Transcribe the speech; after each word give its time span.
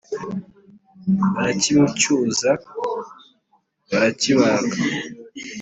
barakimucyuza, 1.33 2.51
barakibaga, 3.89 4.79